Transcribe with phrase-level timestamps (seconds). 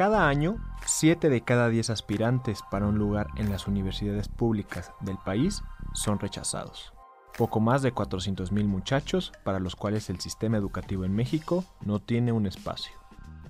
[0.00, 5.18] Cada año, 7 de cada 10 aspirantes para un lugar en las universidades públicas del
[5.18, 6.94] país son rechazados.
[7.36, 12.32] Poco más de 400.000 muchachos para los cuales el sistema educativo en México no tiene
[12.32, 12.94] un espacio.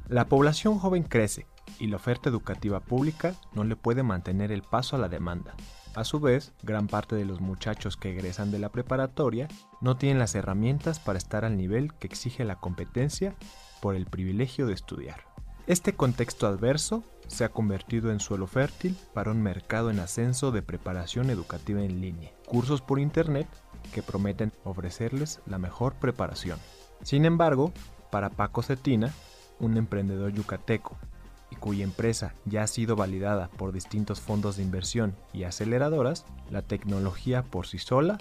[0.09, 1.47] La población joven crece
[1.79, 5.55] y la oferta educativa pública no le puede mantener el paso a la demanda.
[5.95, 9.47] A su vez, gran parte de los muchachos que egresan de la preparatoria
[9.81, 13.37] no tienen las herramientas para estar al nivel que exige la competencia
[13.81, 15.30] por el privilegio de estudiar.
[15.66, 20.62] Este contexto adverso se ha convertido en suelo fértil para un mercado en ascenso de
[20.62, 23.47] preparación educativa en línea, cursos por Internet
[23.92, 26.58] que prometen ofrecerles la mejor preparación.
[27.02, 27.72] Sin embargo,
[28.11, 29.14] para Paco Cetina,
[29.61, 30.97] un emprendedor yucateco
[31.50, 36.62] y cuya empresa ya ha sido validada por distintos fondos de inversión y aceleradoras, la
[36.62, 38.19] tecnología por sí sola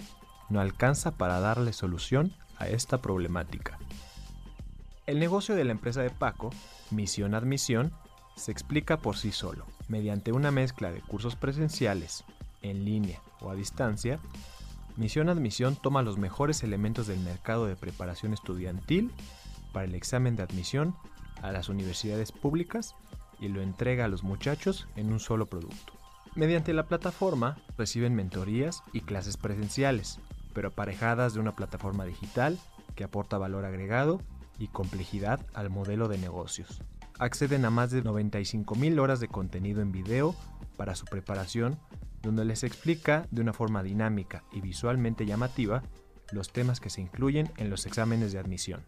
[0.50, 3.78] no alcanza para darle solución a esta problemática.
[5.10, 6.50] El negocio de la empresa de Paco,
[6.92, 7.90] Misión Admisión,
[8.36, 12.22] se explica por sí solo, mediante una mezcla de cursos presenciales,
[12.62, 14.20] en línea o a distancia.
[14.96, 19.10] Misión Admisión toma los mejores elementos del mercado de preparación estudiantil
[19.72, 20.94] para el examen de admisión
[21.42, 22.94] a las universidades públicas
[23.40, 25.92] y lo entrega a los muchachos en un solo producto.
[26.36, 30.20] Mediante la plataforma reciben mentorías y clases presenciales,
[30.54, 32.60] pero aparejadas de una plataforma digital
[32.94, 34.20] que aporta valor agregado
[34.60, 36.82] y complejidad al modelo de negocios.
[37.18, 40.36] Acceden a más de 95.000 horas de contenido en video
[40.76, 41.78] para su preparación,
[42.22, 45.82] donde les explica de una forma dinámica y visualmente llamativa
[46.30, 48.84] los temas que se incluyen en los exámenes de admisión.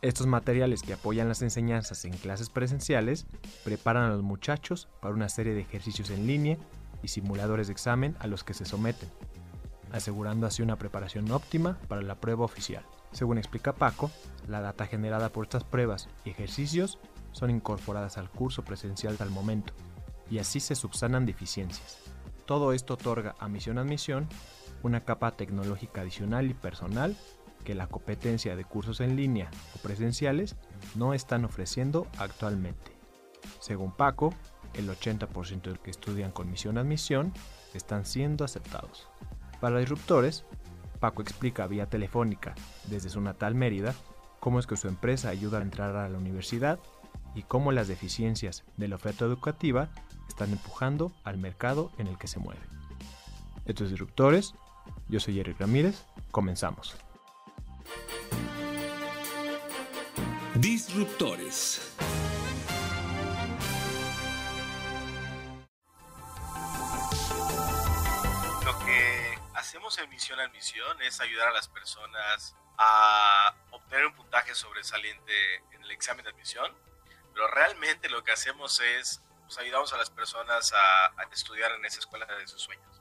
[0.00, 3.26] Estos materiales que apoyan las enseñanzas en clases presenciales
[3.64, 6.58] preparan a los muchachos para una serie de ejercicios en línea
[7.02, 9.08] y simuladores de examen a los que se someten,
[9.94, 12.84] asegurando así una preparación óptima para la prueba oficial.
[13.12, 14.10] Según explica Paco,
[14.48, 16.98] la data generada por estas pruebas y ejercicios
[17.30, 19.72] son incorporadas al curso presencial al momento,
[20.28, 21.98] y así se subsanan deficiencias.
[22.44, 24.28] Todo esto otorga a Misión Admisión
[24.82, 27.16] una capa tecnológica adicional y personal
[27.64, 30.56] que la competencia de cursos en línea o presenciales
[30.96, 32.92] no están ofreciendo actualmente.
[33.60, 34.34] Según Paco,
[34.74, 37.32] el 80% de los que estudian con misión admisión
[37.74, 39.08] están siendo aceptados.
[39.64, 40.44] Para disruptores,
[41.00, 42.54] Paco explica vía telefónica
[42.86, 43.94] desde su natal Mérida
[44.38, 46.78] cómo es que su empresa ayuda a entrar a la universidad
[47.34, 49.88] y cómo las deficiencias de la oferta educativa
[50.28, 52.60] están empujando al mercado en el que se mueve.
[53.64, 54.52] Estos disruptores,
[55.08, 56.94] yo soy Eric Ramírez, comenzamos.
[60.56, 61.93] Disruptores.
[69.94, 75.56] Hacemos en Misión a Misión es ayudar a las personas a obtener un puntaje sobresaliente
[75.72, 76.76] en el examen de admisión,
[77.32, 81.84] pero realmente lo que hacemos es pues, ayudamos a las personas a, a, estudiar en
[81.84, 83.00] esa escuela de sus sueños.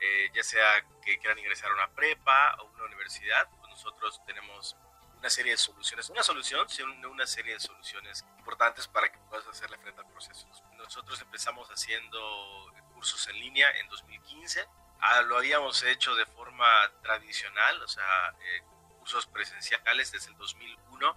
[0.00, 4.76] Eh, ya sea que quieran ingresar a una prepa o una universidad, pues nosotros tenemos
[5.18, 9.46] una serie de soluciones, una solución, sino una serie de soluciones importantes para que puedas
[9.46, 10.48] hacerle frente al proceso.
[10.78, 14.66] Nosotros empezamos haciendo cursos en línea en 2015.
[15.02, 16.66] Ah, lo habíamos hecho de forma
[17.02, 18.62] tradicional, o sea, eh,
[18.98, 21.16] cursos presenciales desde el 2001,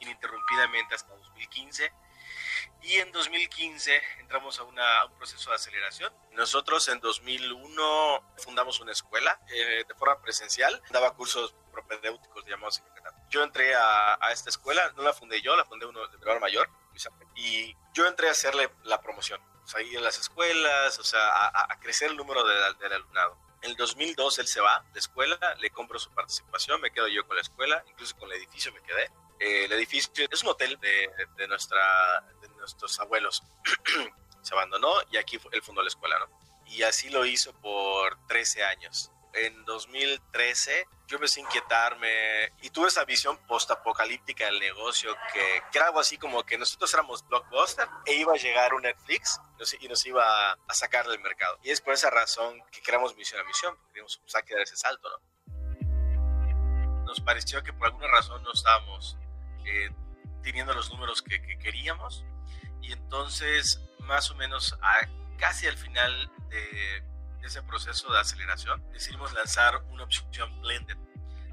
[0.00, 1.92] ininterrumpidamente hasta 2015.
[2.82, 6.12] Y en 2015 entramos a, una, a, un proceso de aceleración.
[6.32, 12.82] Nosotros en 2001 fundamos una escuela eh, de forma presencial, daba cursos propedéuticos llamados
[13.30, 16.40] Yo entré a, a, esta escuela, no la fundé yo, la fundé uno de menor
[16.40, 16.68] mayor,
[17.34, 21.26] y yo entré a hacerle la promoción, o sea, ir a las escuelas, o sea,
[21.26, 23.38] a, a crecer el número de, del alumnado.
[23.62, 27.26] En el 2002 él se va de escuela, le compro su participación, me quedo yo
[27.26, 29.10] con la escuela, incluso con el edificio me quedé.
[29.40, 33.42] Eh, el edificio es un hotel de, de, nuestra, de nuestros abuelos.
[34.42, 36.28] se abandonó y aquí él fundó la escuela, ¿no?
[36.66, 39.10] Y así lo hizo por 13 años.
[39.34, 45.78] En 2013 yo empecé a inquietarme y tuve esa visión post-apocalíptica del negocio que, que,
[45.78, 49.40] era algo así como que nosotros éramos blockbuster e iba a llegar un Netflix
[49.80, 51.58] y nos iba a sacar del mercado.
[51.62, 54.76] Y es por esa razón que creamos Misión a Misión, porque queríamos pues, dar ese
[54.76, 55.34] salto, ¿no?
[57.04, 59.16] nos pareció que por alguna razón no estábamos
[59.66, 59.90] eh,
[60.42, 62.24] teniendo los números que, queríamos
[62.82, 65.08] y entonces más o menos a,
[65.38, 67.02] casi al final de,
[67.46, 70.96] ese proceso de aceleración decidimos lanzar una opción blended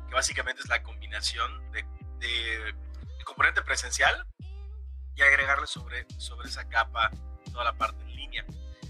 [0.07, 1.85] que básicamente es la combinación de,
[2.19, 2.75] de,
[3.23, 4.25] componente presencial
[5.15, 7.09] y agregarle sobre, sobre esa capa
[7.51, 8.45] toda la parte en línea.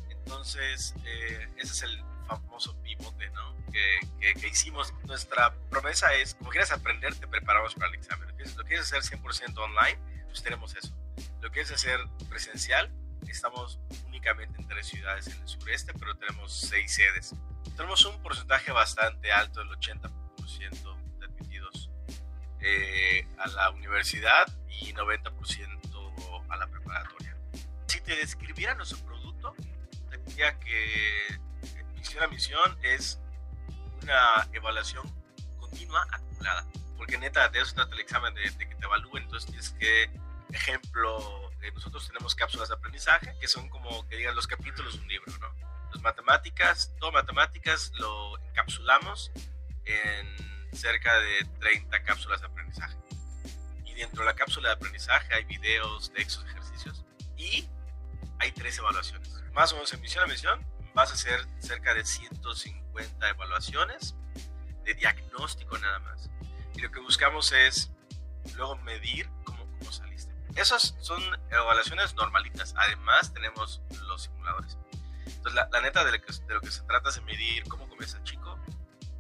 [0.10, 3.56] Entonces, eh, ese es el famoso pivote ¿no?
[3.72, 4.94] que, que, hicimos.
[5.04, 8.28] Nuestra promesa es, como quieras aprender, te preparamos para el examen.
[8.58, 10.92] Lo quieres hacer 100% online, pues tenemos eso.
[11.40, 12.00] Lo quieres hacer
[12.30, 12.92] presencial,
[13.28, 13.80] estamos
[14.22, 17.34] únicamente en tres ciudades en el sureste, pero tenemos seis sedes.
[17.76, 21.90] Tenemos un porcentaje bastante alto, el 80% de admitidos
[22.60, 27.36] eh, a la universidad y 90% a la preparatoria.
[27.88, 29.56] Si te describiera nuestro producto,
[30.12, 31.40] te diría que
[31.96, 33.20] misión a misión es
[34.04, 35.04] una evaluación
[35.60, 36.68] continua acumulada.
[36.96, 39.24] Porque neta, de eso trata el examen, de, que te evalúen.
[39.24, 40.12] Entonces tienes que,
[40.54, 45.02] ejemplo, eh, nosotros tenemos cápsulas de aprendizaje, que son como que digan los capítulos de
[45.02, 45.54] un libro, ¿no?
[45.94, 49.32] Las matemáticas, todo matemáticas lo encapsulamos
[49.86, 52.98] en cerca de 30 cápsulas de aprendizaje.
[53.86, 57.04] Y dentro de la cápsula de aprendizaje hay videos, textos, ejercicios
[57.38, 57.68] y
[58.40, 59.30] hay tres evaluaciones.
[59.54, 64.16] Más o menos en misión a misión vas a hacer cerca de 150 evaluaciones
[64.84, 66.30] de diagnóstico nada más.
[66.74, 67.92] Y lo que buscamos es
[68.56, 70.31] luego medir cómo, cómo saliste.
[70.56, 72.74] Esas son evaluaciones normalitas.
[72.78, 74.78] Además tenemos los simuladores.
[75.26, 78.18] Entonces la, neta de lo, que, de lo, que, se trata es medir cómo comienza
[78.18, 78.60] el chico,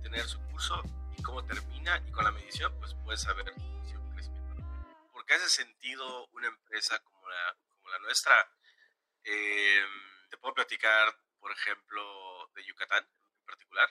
[0.03, 0.81] tener su curso
[1.17, 2.01] y cómo termina.
[2.07, 3.53] Y con la medición pues puedes saber
[3.85, 4.63] si un crecimiento.
[5.11, 8.49] Porque hace sentido una empresa como la, como la nuestra.
[9.23, 9.83] Eh,
[10.29, 13.89] te puedo platicar por ejemplo, de Yucatán en particular.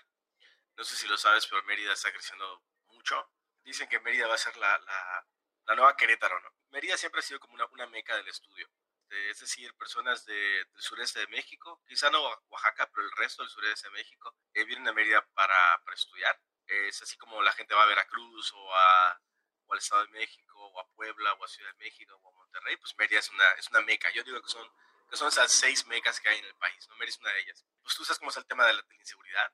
[0.76, 3.28] No sé si lo sabes, pero Mérida está creciendo mucho.
[3.64, 5.26] Dicen que Mérida va a ser la, la,
[5.74, 6.50] nueva Querétaro, ¿no?
[6.70, 8.68] Mérida siempre ha sido como una, una meca del estudio.
[9.08, 13.88] Es decir, personas del sureste de México, quizá no Oaxaca, pero el resto del sureste
[13.88, 16.40] de México, eh, vienen a Mérida para, para estudiar.
[16.66, 19.20] Es así como la gente va a Veracruz o, a,
[19.66, 22.32] o al Estado de México o a Puebla o a Ciudad de México o a
[22.32, 24.10] Monterrey, pues Mérida es una, es una meca.
[24.12, 24.70] Yo digo que son
[25.10, 26.94] que son esas seis mecas que hay en el país, ¿no?
[26.94, 27.66] Mérida es una de ellas.
[27.82, 29.52] Pues tú sabes cómo es el tema de la, inseguridad.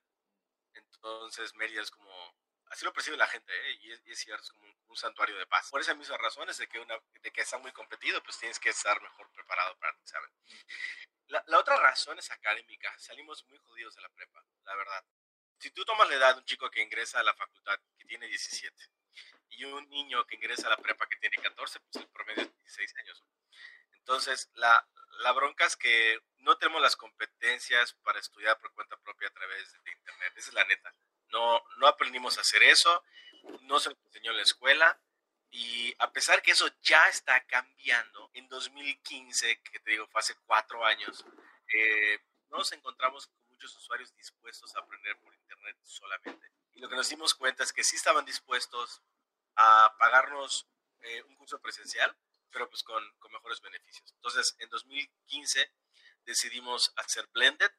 [0.74, 2.36] Entonces Mérida es como,
[2.70, 3.78] así lo percibe la gente, ¿eh?
[3.82, 5.70] y, es, cierto, es como un, santuario de paz.
[5.70, 8.70] Por esas mismas razones de que, una, de que está muy competido, pues tienes que
[8.70, 10.30] estar mejor preparado para el examen.
[11.26, 12.96] La, la otra razón es académica.
[12.98, 15.04] Salimos muy jodidos de la prepa, la verdad.
[15.58, 18.26] Si tú tomas la edad de un chico que ingresa a la facultad, que tiene
[18.26, 18.74] 17,
[19.50, 22.56] y un niño que ingresa a la prepa que tiene 14, pues el promedio es
[22.56, 23.24] 16 años.
[23.92, 24.86] Entonces, la,
[25.18, 29.72] la bronca es que no tenemos las competencias para estudiar por cuenta propia a través
[29.72, 30.32] de Internet.
[30.36, 30.92] Esa es la neta.
[31.30, 33.02] No, no aprendimos a hacer eso,
[33.62, 35.00] no se enseñó en la escuela.
[35.50, 40.34] Y a pesar que eso ya está cambiando, en 2015, que te digo, fue hace
[40.44, 41.24] cuatro años,
[41.72, 42.20] eh,
[42.50, 46.50] nos encontramos con muchos usuarios dispuestos a aprender por Internet solamente.
[46.74, 49.02] Y lo que nos dimos cuenta es que sí estaban dispuestos
[49.54, 50.66] a pagarnos
[51.00, 52.14] eh, un curso presencial,
[52.50, 54.12] pero pues con, con mejores beneficios.
[54.14, 55.72] Entonces, en 2015
[56.24, 57.70] decidimos hacer Blended.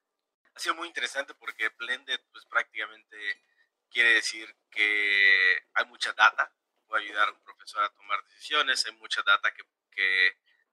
[0.57, 3.15] Ha sido muy interesante porque Blended pues prácticamente
[3.91, 6.51] quiere decir que hay mucha data,
[6.87, 9.63] puede ayudar a un profesor a tomar decisiones, hay mucha data que,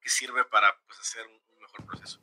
[0.00, 2.19] que, sirve para pues, hacer un, un mejor proceso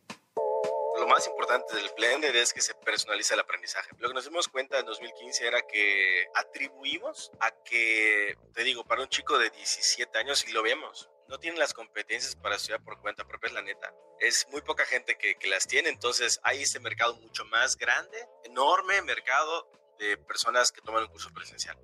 [0.98, 3.90] lo más importante del Blended es que se personaliza el aprendizaje.
[3.98, 9.02] Lo que nos dimos cuenta en 2015 era que atribuimos a que, te digo, para
[9.02, 13.00] un chico de 17 años, y lo vemos, no tienen las competencias para estudiar por
[13.00, 13.94] cuenta propia, es la neta.
[14.20, 18.28] Es muy poca gente que, que las tiene, entonces hay este mercado mucho más grande,
[18.44, 21.80] enorme mercado de personas que toman un curso presencial.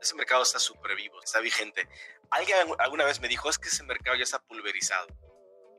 [0.00, 1.88] Ese mercado está súper vivo, está vigente.
[2.30, 5.06] Alguien alguna vez me dijo, es que ese mercado ya está pulverizado.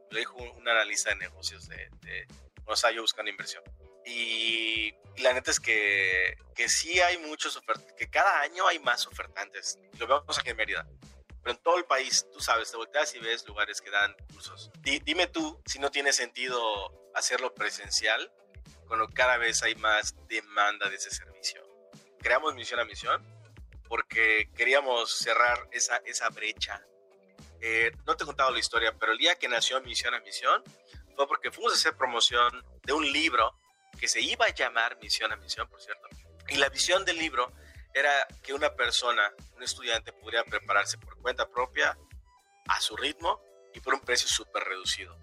[0.09, 2.27] Lo dijo un, analista de negocios de, de
[2.65, 3.63] o sea, yo buscando inversión.
[4.07, 9.05] Y la neta es que, que sí hay muchos ofertantes, que cada año hay más
[9.05, 9.77] ofertantes.
[9.99, 10.87] Lo vemos aquí en Mérida
[11.51, 14.71] en todo el país, tú sabes, te volteas y ves lugares que dan cursos.
[14.81, 18.31] dime tú si no tiene sentido hacerlo presencial
[18.87, 21.61] cuando cada vez hay más demanda de ese servicio.
[22.19, 23.23] Creamos Misión a Misión
[23.87, 26.85] porque queríamos cerrar esa, esa brecha.
[27.61, 30.63] Eh, no te he contado la historia, pero el día que nació Misión a Misión
[31.15, 33.57] fue porque fuimos a hacer promoción de un libro
[33.99, 36.07] que se iba a llamar Misión a Misión, por cierto.
[36.49, 37.51] Y la visión del libro
[37.97, 41.97] era que una persona, un estudiante, podría prepararse por cuenta propia,
[42.67, 43.41] a su ritmo
[43.73, 45.17] y por un precio súper reducido.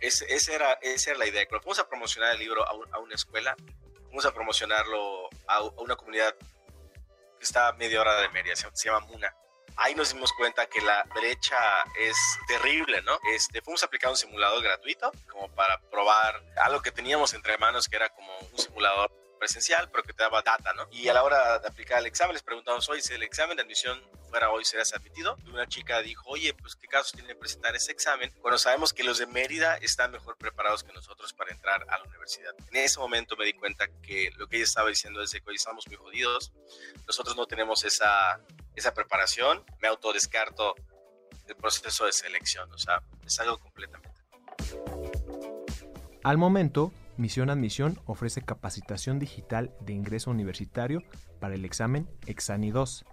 [0.00, 1.46] esa, era, esa era la idea.
[1.46, 3.56] Cuando fuimos a promocionar el libro a, una escuela,
[4.04, 9.34] fuimos a promocionarlo a, una comunidad que está media hora de Mérida, se, llama Muna.
[9.76, 11.56] Ahí nos dimos cuenta que la brecha
[11.98, 12.16] es
[12.46, 13.18] terrible, ¿no?
[13.32, 17.88] Este, fuimos a aplicar un simulador gratuito como para probar algo que teníamos entre manos,
[17.88, 20.86] que era como un simulador presencial, pero que te daba data, ¿no?
[20.92, 23.64] Y a la hora de aplicar el examen les preguntamos, oye, si el examen de
[23.64, 25.36] admisión fuera hoy, ¿serás admitido?
[25.44, 29.02] Y una chica dijo, oye, pues qué casos tiene presentar ese examen cuando sabemos que
[29.02, 32.54] los de Mérida están mejor preparados que nosotros para entrar a la universidad.
[32.70, 35.56] En ese momento me di cuenta que lo que ella estaba diciendo es que hoy
[35.56, 36.52] estamos muy jodidos,
[37.06, 38.40] nosotros no tenemos esa,
[38.76, 40.74] esa preparación, me autodescarto
[41.46, 44.20] del proceso de selección, o sea, es algo completamente.
[46.22, 51.02] Al momento, Misión Admisión ofrece capacitación digital de ingreso universitario
[51.38, 53.04] para el examen Exani 2,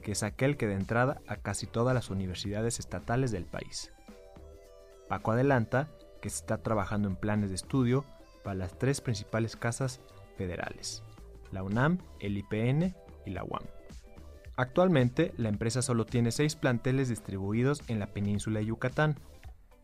[0.00, 3.92] que es aquel que de entrada a casi todas las universidades estatales del país.
[5.10, 5.90] Paco adelanta
[6.22, 8.06] que se está trabajando en planes de estudio
[8.42, 10.00] para las tres principales casas
[10.38, 11.02] federales,
[11.52, 12.94] la UNAM, el IPN
[13.26, 13.64] y la UAM.
[14.56, 19.16] Actualmente, la empresa solo tiene seis planteles distribuidos en la península de Yucatán,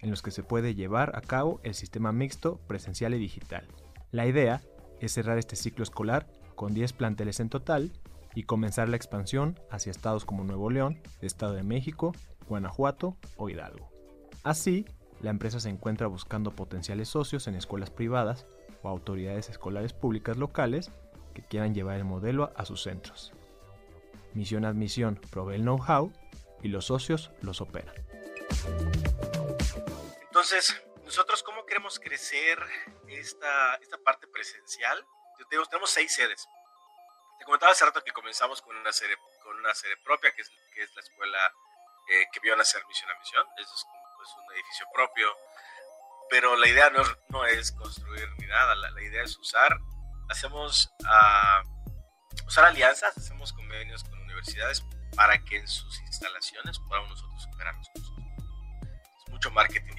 [0.01, 3.67] en los que se puede llevar a cabo el sistema mixto presencial y digital.
[4.13, 4.63] La idea
[5.01, 7.93] es cerrar este ciclo escolar con 10 planteles en total
[8.35, 12.13] y comenzar la expansión hacia estados como Nuevo León, Estado de México,
[12.49, 13.91] Guanajuato o Hidalgo.
[14.43, 14.85] Así,
[15.21, 18.47] la empresa se encuentra buscando potenciales socios en escuelas privadas
[18.83, 20.91] o autoridades escolares públicas locales
[21.35, 23.33] que quieran llevar el modelo a sus centros.
[24.35, 26.13] Misión Admisión provee el know-how
[26.63, 27.95] y los socios los operan.
[30.49, 32.57] Entonces, nosotros cómo queremos crecer
[33.09, 35.05] esta, esta parte presencial.
[35.51, 36.47] Tenemos, seis sedes.
[37.41, 40.51] Te comentaba hace rato que comenzamos con una sede, con una sede propia, que es,
[40.73, 41.53] que es la escuela
[42.11, 43.45] eh, que vio nacer Misión a Misión.
[43.57, 45.37] Es, es un edificio propio.
[46.31, 49.77] Pero la idea no, no es construir ni nada, la, la idea es usar,
[50.31, 54.81] hacemos, uh, usar alianzas, hacemos convenios con universidades
[55.17, 58.17] para que en sus instalaciones podamos nosotros operar los cursos.
[59.27, 59.97] Es mucho marketing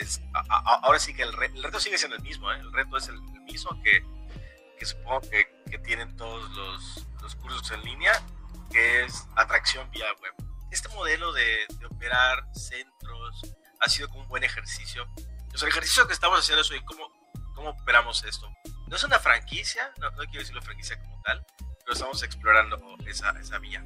[0.00, 2.58] es, ahora sí que el, reto sigue siendo el mismo, ¿eh?
[2.58, 4.04] el reto es el, mismo que,
[4.78, 8.12] que supongo que, que, tienen todos los, los, cursos en línea,
[8.70, 10.34] que es atracción vía web.
[10.70, 15.06] Este modelo de, de operar centros ha sido como un buen ejercicio.
[15.50, 17.08] Pues el ejercicio que estamos haciendo es hoy, ¿cómo,
[17.54, 18.50] cómo operamos esto?
[18.88, 23.30] No es una franquicia, no, no quiero decirlo franquicia como tal, pero estamos explorando esa,
[23.38, 23.84] esa vía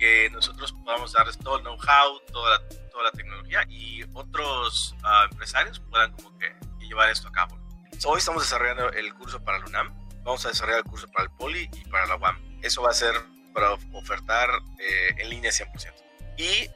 [0.00, 5.30] que nosotros podamos darles todo el know-how, toda la, toda la tecnología y otros uh,
[5.30, 7.58] empresarios puedan como que llevar esto a cabo.
[8.06, 11.30] hoy estamos desarrollando el curso para la UNAM, vamos a desarrollar el curso para el
[11.36, 12.36] POLI y para la UAM.
[12.62, 13.14] Eso va a ser
[13.52, 15.92] para ofertar eh, en línea 100%.
[16.38, 16.70] Y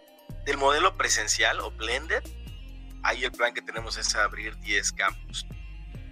[0.45, 2.23] del modelo presencial o blended,
[3.03, 5.47] ahí el plan que tenemos es abrir 10 campus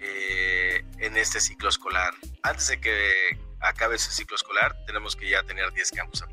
[0.01, 2.13] eh, en este ciclo escolar.
[2.41, 6.23] Antes de que acabe ese ciclo escolar, tenemos que ya tener 10 campus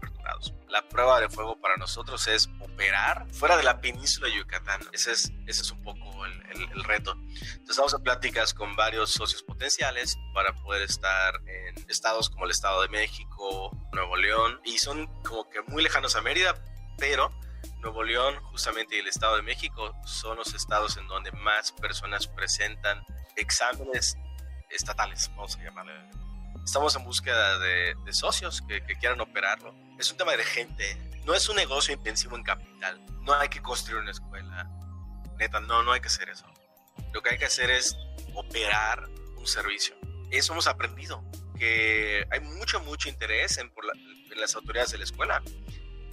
[0.41, 4.81] apertos la prueba de fuego para nosotros es operar fuera de la península de Yucatán.
[4.93, 7.13] Ese es, ese es un poco el, el, reto.
[7.13, 12.53] Entonces estamos en pláticas con varios socios potenciales para poder estar en estados como el
[12.53, 16.55] Estado de México, Nuevo León, y son como que muy lejanos a Mérida,
[16.99, 17.33] pero
[17.81, 22.29] Nuevo León justamente y el Estado de México son los estados en donde más personas
[22.29, 23.05] presentan
[23.37, 24.17] exámenes
[24.71, 25.93] estatales, vamos a llamarle
[26.65, 29.75] Estamos en búsqueda de, socios que, quieran operarlo.
[30.01, 30.97] Es un tema de gente.
[31.27, 32.99] No es un negocio intensivo en capital.
[33.21, 34.67] No hay que construir una escuela.
[35.39, 36.47] Neta, no, no hay que hacer eso.
[37.13, 37.95] Lo que hay que hacer es
[38.35, 39.95] operar un servicio.
[40.31, 41.23] Eso hemos aprendido.
[41.59, 45.43] Que hay mucho, mucho interés en, por en las autoridades de la escuela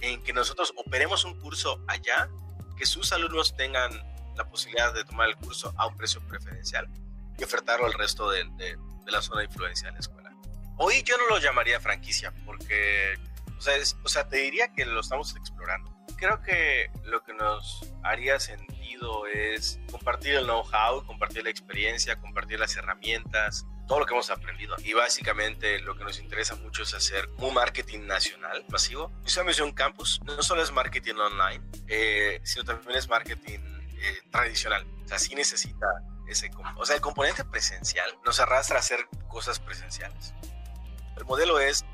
[0.02, 2.28] en que nosotros operemos un curso allá,
[2.76, 3.90] que sus alumnos tengan
[4.36, 6.86] la posibilidad de tomar el curso a un precio preferencial
[7.38, 10.30] y ofertarlo al resto de, de, de la zona de influencia de la escuela.
[10.76, 13.18] Hoy yo no lo llamaría franquicia porque,
[13.58, 13.74] o sea,
[14.04, 15.94] o sea, te diría que lo estamos explorando.
[16.16, 22.58] Creo que lo que nos haría sentido es compartir el know-how, compartir la experiencia, compartir
[22.58, 24.76] las herramientas, todo lo que hemos aprendido.
[24.84, 29.12] Y básicamente lo que nos interesa mucho es hacer un marketing nacional masivo.
[29.24, 34.86] Esa misión campus no solo es marketing online, eh, sino también es marketing eh, tradicional.
[35.04, 35.86] O sea, sí necesita
[36.28, 36.50] ese...
[36.76, 40.34] O sea, el componente presencial nos arrastra a hacer cosas presenciales.
[41.16, 41.84] El modelo es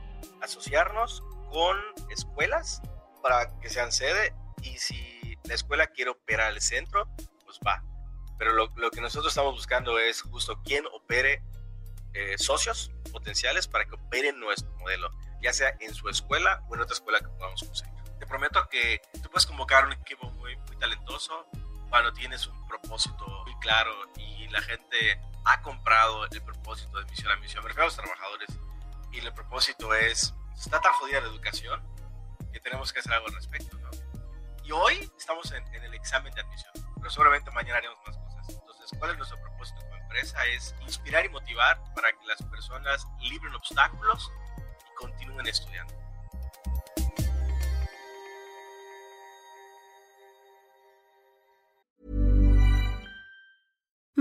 [0.42, 1.23] asociarnos
[1.55, 1.77] con
[2.11, 2.83] escuelas
[3.23, 7.09] para que sean sede y si la escuela quiere operar el centro,
[7.45, 7.81] pues va.
[8.39, 11.45] Pero lo, que nosotros estamos buscando es justo quién opere
[12.13, 16.81] eh, socios potenciales para que operen nuestro modelo, ya sea en su escuela o en
[16.81, 18.03] otra escuela que podamos conseguir.
[18.19, 21.47] Te prometo que tú puedes convocar un equipo muy, muy talentoso
[21.89, 27.31] cuando tienes un propósito muy claro y la gente ha comprado el propósito de misión
[27.31, 27.63] a misión.
[27.63, 28.49] Me refiero a los trabajadores
[29.13, 31.83] y el propósito es está tan jodida la educación
[32.53, 33.91] que tenemos que hacer algo al respecto, ¿no?
[34.63, 38.49] Y hoy estamos en, el examen de admisión, pero seguramente mañana haremos más cosas.
[38.49, 40.47] Entonces, ¿cuál es nuestro propósito como empresa?
[40.47, 46.04] Es inspirar y motivar para que las personas libren obstáculos y continúen estudiando.